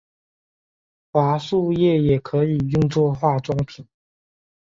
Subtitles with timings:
[1.11, 3.85] 桦树液也可用做化妆品。